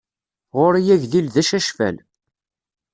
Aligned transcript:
Ɣur-i 0.57 0.89
agdil 0.95 1.27
d 1.33 1.35
acacfal. 1.41 1.97